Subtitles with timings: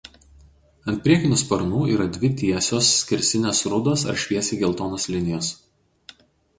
[0.93, 5.57] Ant priekinių sparnų yra dvi tiesios skersinės rudos ar šviesiai geltonos linijos.